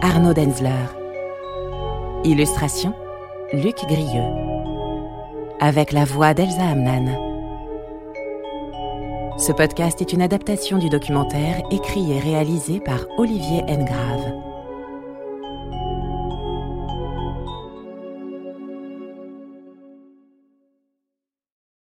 Arnaud 0.00 0.32
Denzler. 0.32 0.86
Illustration 2.24 2.94
Luc 3.52 3.76
Grieux. 3.86 4.32
Avec 5.60 5.92
la 5.92 6.04
voix 6.04 6.34
d'Elsa 6.34 6.68
Amnan. 6.68 7.06
Ce 9.38 9.52
podcast 9.52 10.00
est 10.00 10.12
une 10.12 10.22
adaptation 10.22 10.78
du 10.78 10.88
documentaire 10.88 11.62
écrit 11.70 12.10
et 12.12 12.18
réalisé 12.18 12.80
par 12.80 13.06
Olivier 13.18 13.62
Engrave. 13.68 14.35